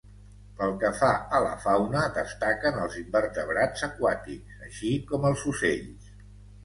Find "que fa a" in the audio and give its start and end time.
0.83-1.41